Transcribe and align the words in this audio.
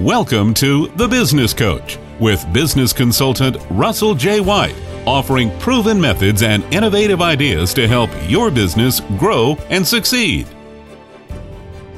Welcome 0.00 0.54
to 0.54 0.86
The 0.96 1.06
Business 1.06 1.52
Coach 1.52 1.98
with 2.18 2.50
business 2.54 2.90
consultant 2.90 3.58
Russell 3.68 4.14
J. 4.14 4.40
White, 4.40 4.74
offering 5.06 5.50
proven 5.58 6.00
methods 6.00 6.42
and 6.42 6.64
innovative 6.72 7.20
ideas 7.20 7.74
to 7.74 7.86
help 7.86 8.08
your 8.26 8.50
business 8.50 9.00
grow 9.18 9.58
and 9.68 9.86
succeed. 9.86 10.46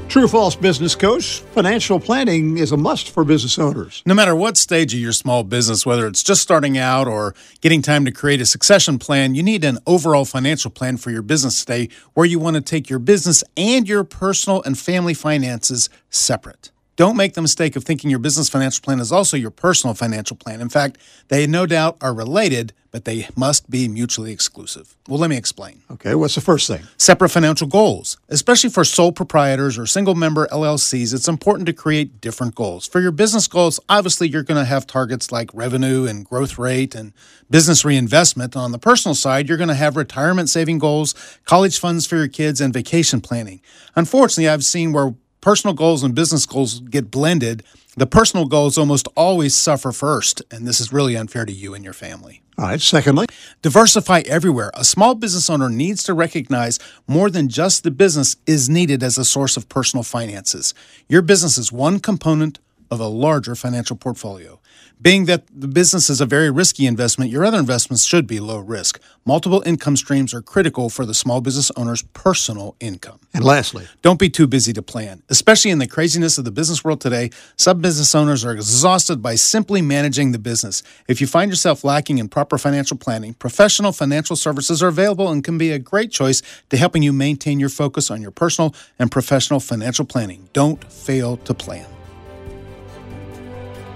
True 0.09 0.25
or 0.25 0.27
false 0.27 0.53
business 0.53 0.95
coach, 0.95 1.39
financial 1.53 1.97
planning 1.97 2.57
is 2.57 2.73
a 2.73 2.77
must 2.77 3.09
for 3.09 3.23
business 3.23 3.57
owners. 3.57 4.03
No 4.05 4.13
matter 4.13 4.35
what 4.35 4.57
stage 4.57 4.93
of 4.93 4.99
your 4.99 5.13
small 5.13 5.45
business, 5.45 5.85
whether 5.85 6.05
it's 6.05 6.23
just 6.23 6.41
starting 6.41 6.77
out 6.77 7.07
or 7.07 7.33
getting 7.61 7.81
time 7.81 8.03
to 8.03 8.11
create 8.11 8.41
a 8.41 8.45
succession 8.45 8.99
plan, 8.99 9.33
you 9.33 9.43
need 9.43 9.63
an 9.63 9.79
overall 9.87 10.25
financial 10.25 10.71
plan 10.71 10.97
for 10.97 11.09
your 11.09 11.21
business 11.21 11.63
today 11.63 11.87
where 12.15 12.25
you 12.25 12.37
want 12.37 12.57
to 12.57 12.61
take 12.61 12.89
your 12.89 12.99
business 12.99 13.45
and 13.55 13.87
your 13.87 14.03
personal 14.03 14.61
and 14.63 14.77
family 14.77 15.13
finances 15.13 15.89
separate. 16.09 16.72
Don't 16.95 17.17
make 17.17 17.33
the 17.33 17.41
mistake 17.41 17.75
of 17.75 17.83
thinking 17.83 18.11
your 18.11 18.19
business 18.19 18.49
financial 18.49 18.83
plan 18.83 18.99
is 18.99 19.11
also 19.11 19.35
your 19.35 19.49
personal 19.49 19.95
financial 19.95 20.37
plan. 20.37 20.61
In 20.61 20.69
fact, 20.69 20.99
they 21.27 21.47
no 21.47 21.65
doubt 21.65 21.97
are 22.01 22.13
related, 22.13 22.71
but 22.91 23.05
they 23.05 23.27
must 23.35 23.67
be 23.67 23.87
mutually 23.87 24.31
exclusive. 24.31 24.95
Well, 25.09 25.17
let 25.17 25.31
me 25.31 25.35
explain. 25.35 25.81
Okay, 25.89 26.13
what's 26.13 26.35
the 26.35 26.41
first 26.41 26.67
thing? 26.67 26.83
Separate 26.97 27.29
financial 27.29 27.65
goals. 27.65 28.17
Especially 28.29 28.69
for 28.69 28.85
sole 28.85 29.11
proprietors 29.11 29.79
or 29.79 29.87
single 29.87 30.13
member 30.13 30.45
LLCs, 30.49 31.15
it's 31.15 31.27
important 31.27 31.65
to 31.65 31.73
create 31.73 32.21
different 32.21 32.53
goals. 32.53 32.85
For 32.85 33.01
your 33.01 33.11
business 33.11 33.47
goals, 33.47 33.79
obviously 33.89 34.27
you're 34.27 34.43
going 34.43 34.61
to 34.61 34.65
have 34.65 34.85
targets 34.85 35.31
like 35.31 35.49
revenue 35.51 36.05
and 36.05 36.23
growth 36.23 36.59
rate 36.59 36.93
and 36.93 37.11
business 37.49 37.83
reinvestment. 37.83 38.55
On 38.55 38.71
the 38.71 38.77
personal 38.77 39.15
side, 39.15 39.49
you're 39.49 39.57
going 39.57 39.67
to 39.67 39.73
have 39.73 39.97
retirement 39.97 40.47
saving 40.47 40.77
goals, 40.77 41.15
college 41.45 41.79
funds 41.79 42.05
for 42.05 42.17
your 42.17 42.27
kids, 42.27 42.61
and 42.61 42.71
vacation 42.71 43.19
planning. 43.19 43.61
Unfortunately, 43.95 44.47
I've 44.47 44.63
seen 44.63 44.93
where 44.93 45.15
personal 45.43 45.73
goals 45.73 46.03
and 46.03 46.15
business 46.15 46.45
goals 46.45 46.79
get 46.79 47.11
blended, 47.11 47.63
the 47.97 48.07
personal 48.07 48.45
goals 48.45 48.77
almost 48.77 49.09
always 49.17 49.53
suffer 49.53 49.91
first, 49.91 50.41
and 50.49 50.65
this 50.65 50.79
is 50.79 50.93
really 50.93 51.17
unfair 51.17 51.43
to 51.43 51.51
you 51.51 51.73
and 51.73 51.83
your 51.83 51.93
family. 51.93 52.41
All 52.57 52.65
right, 52.65 52.79
secondly, 52.79 53.25
diversify 53.61 54.21
everywhere. 54.25 54.71
A 54.73 54.85
small 54.85 55.15
business 55.15 55.49
owner 55.49 55.69
needs 55.69 56.01
to 56.03 56.13
recognize 56.13 56.79
more 57.07 57.29
than 57.29 57.49
just 57.49 57.83
the 57.83 57.91
business 57.91 58.37
is 58.47 58.69
needed 58.69 59.03
as 59.03 59.17
a 59.17 59.25
source 59.25 59.57
of 59.57 59.67
personal 59.67 60.03
finances. 60.03 60.73
Your 61.09 61.21
business 61.21 61.57
is 61.57 61.73
one 61.73 61.99
component 61.99 62.59
of 62.91 62.99
a 62.99 63.07
larger 63.07 63.55
financial 63.55 63.95
portfolio. 63.95 64.59
Being 65.01 65.25
that 65.25 65.43
the 65.53 65.67
business 65.67 66.09
is 66.09 66.21
a 66.21 66.25
very 66.25 66.49
risky 66.49 66.85
investment, 66.85 67.29
your 67.29 67.43
other 67.43 67.59
investments 67.59 68.05
should 68.05 68.25
be 68.25 68.39
low 68.39 68.59
risk. 68.59 69.01
Multiple 69.25 69.61
income 69.65 69.97
streams 69.97 70.33
are 70.33 70.41
critical 70.41 70.89
for 70.89 71.05
the 71.05 71.13
small 71.13 71.41
business 71.41 71.71
owner's 71.75 72.03
personal 72.13 72.77
income. 72.79 73.19
And 73.33 73.43
lastly, 73.43 73.85
don't 74.01 74.17
be 74.17 74.29
too 74.29 74.47
busy 74.47 74.71
to 74.71 74.81
plan. 74.81 75.21
Especially 75.29 75.71
in 75.71 75.79
the 75.79 75.87
craziness 75.87 76.37
of 76.37 76.45
the 76.45 76.51
business 76.51 76.85
world 76.85 77.01
today, 77.01 77.31
some 77.57 77.81
business 77.81 78.15
owners 78.15 78.45
are 78.45 78.53
exhausted 78.53 79.21
by 79.21 79.35
simply 79.35 79.81
managing 79.81 80.31
the 80.31 80.39
business. 80.39 80.83
If 81.09 81.19
you 81.19 81.27
find 81.27 81.51
yourself 81.51 81.83
lacking 81.83 82.19
in 82.19 82.29
proper 82.29 82.57
financial 82.57 82.95
planning, 82.95 83.33
professional 83.33 83.91
financial 83.91 84.37
services 84.37 84.81
are 84.81 84.87
available 84.87 85.29
and 85.29 85.43
can 85.43 85.57
be 85.57 85.71
a 85.71 85.79
great 85.79 86.11
choice 86.11 86.41
to 86.69 86.77
helping 86.77 87.03
you 87.03 87.11
maintain 87.11 87.59
your 87.59 87.67
focus 87.67 88.09
on 88.09 88.21
your 88.21 88.31
personal 88.31 88.73
and 88.97 89.11
professional 89.11 89.59
financial 89.59 90.05
planning. 90.05 90.47
Don't 90.53 90.81
fail 90.85 91.35
to 91.37 91.53
plan. 91.53 91.92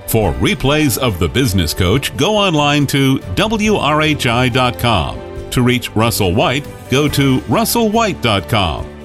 For 0.08 0.32
replays 0.34 0.98
of 0.98 1.20
The 1.20 1.28
Business 1.28 1.74
Coach, 1.74 2.16
go 2.16 2.36
online 2.38 2.88
to 2.88 3.20
WRHI.com. 3.20 3.90
To 5.50 5.62
reach 5.62 5.96
Russell 5.96 6.34
White, 6.34 6.66
go 6.90 7.08
to 7.10 7.40
russellwhite.com. 7.42 8.97